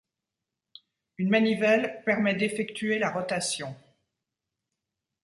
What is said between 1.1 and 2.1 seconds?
Une manivelle